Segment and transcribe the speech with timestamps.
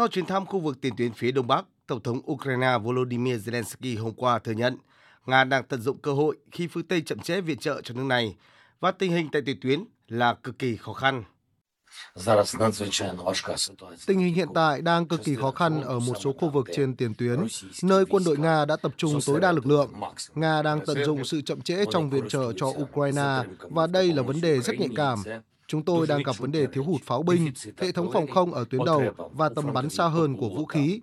[0.00, 4.02] Sau chuyến thăm khu vực tiền tuyến phía Đông Bắc, Tổng thống Ukraine Volodymyr Zelensky
[4.02, 4.76] hôm qua thừa nhận
[5.26, 8.02] Nga đang tận dụng cơ hội khi phương Tây chậm trễ viện trợ cho nước
[8.02, 8.36] này
[8.80, 11.24] và tình hình tại tiền tuyến là cực kỳ khó khăn.
[14.06, 16.96] Tình hình hiện tại đang cực kỳ khó khăn ở một số khu vực trên
[16.96, 17.46] tiền tuyến,
[17.82, 19.92] nơi quân đội Nga đã tập trung tối đa lực lượng.
[20.34, 24.22] Nga đang tận dụng sự chậm trễ trong viện trợ cho Ukraine và đây là
[24.22, 25.22] vấn đề rất nhạy cảm.
[25.70, 28.64] Chúng tôi đang gặp vấn đề thiếu hụt pháo binh, hệ thống phòng không ở
[28.70, 29.02] tuyến đầu
[29.32, 31.00] và tầm bắn xa hơn của vũ khí.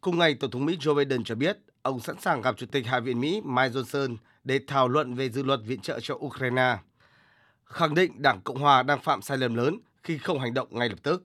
[0.00, 2.86] Cùng ngày, Tổng thống Mỹ Joe Biden cho biết ông sẵn sàng gặp Chủ tịch
[2.86, 6.78] Hạ viện Mỹ Mike Johnson để thảo luận về dự luật viện trợ cho Ukraine,
[7.64, 10.88] khẳng định Đảng Cộng Hòa đang phạm sai lầm lớn khi không hành động ngay
[10.88, 11.24] lập tức.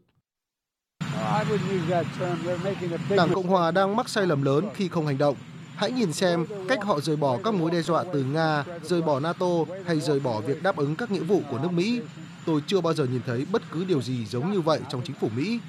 [3.10, 5.36] Đảng Cộng Hòa đang mắc sai lầm lớn khi không hành động.
[5.76, 9.20] Hãy nhìn xem cách họ rời bỏ các mối đe dọa từ Nga, rời bỏ
[9.20, 9.46] NATO
[9.86, 12.02] hay rời bỏ việc đáp ứng các nghĩa vụ của nước Mỹ.
[12.46, 15.16] Tôi chưa bao giờ nhìn thấy bất cứ điều gì giống như vậy trong chính
[15.16, 15.60] phủ Mỹ.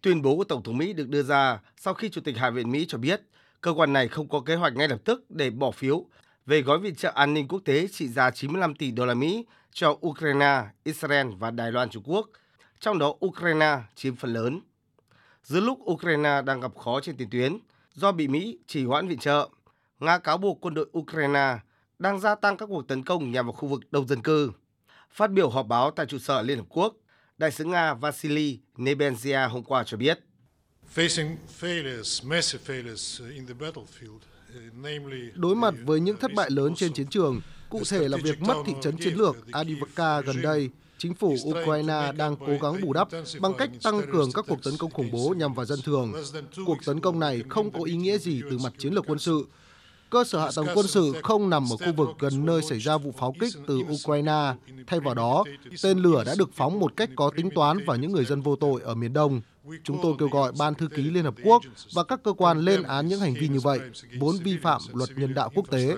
[0.00, 2.72] Tuyên bố của Tổng thống Mỹ được đưa ra sau khi Chủ tịch Hạ viện
[2.72, 3.22] Mỹ cho biết
[3.60, 6.04] cơ quan này không có kế hoạch ngay lập tức để bỏ phiếu
[6.46, 9.44] về gói viện trợ an ninh quốc tế trị giá 95 tỷ đô la Mỹ
[9.72, 12.28] cho Ukraine, Israel và Đài Loan Trung Quốc,
[12.80, 14.60] trong đó Ukraine chiếm phần lớn.
[15.48, 17.58] Giữa lúc Ukraine đang gặp khó trên tiền tuyến
[17.94, 19.48] do bị Mỹ trì hoãn viện trợ,
[20.00, 21.58] Nga cáo buộc quân đội Ukraine
[21.98, 24.52] đang gia tăng các cuộc tấn công nhằm vào khu vực đông dân cư.
[25.10, 26.94] Phát biểu họp báo tại trụ sở Liên Hợp Quốc,
[27.38, 30.18] Đại sứ Nga Vasily Nebenzia hôm qua cho biết.
[35.34, 37.40] Đối mặt với những thất bại lớn trên chiến trường,
[37.70, 42.12] cụ thể là việc mất thị trấn chiến lược Adivka gần đây, chính phủ Ukraine
[42.16, 43.08] đang cố gắng bù đắp
[43.40, 46.12] bằng cách tăng cường các cuộc tấn công khủng bố nhằm vào dân thường.
[46.66, 49.46] Cuộc tấn công này không có ý nghĩa gì từ mặt chiến lược quân sự.
[50.10, 52.98] Cơ sở hạ tầng quân sự không nằm ở khu vực gần nơi xảy ra
[52.98, 54.54] vụ pháo kích từ Ukraine.
[54.86, 55.44] Thay vào đó,
[55.82, 58.56] tên lửa đã được phóng một cách có tính toán vào những người dân vô
[58.56, 59.40] tội ở miền Đông.
[59.84, 61.62] Chúng tôi kêu gọi Ban Thư ký Liên Hợp Quốc
[61.94, 63.80] và các cơ quan lên án những hành vi như vậy,
[64.18, 65.96] vốn vi phạm luật nhân đạo quốc tế.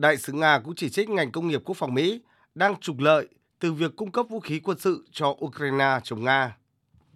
[0.00, 2.20] Đại sứ Nga cũng chỉ trích ngành công nghiệp quốc phòng Mỹ
[2.54, 3.28] đang trục lợi
[3.58, 6.56] từ việc cung cấp vũ khí quân sự cho Ukraine chống Nga.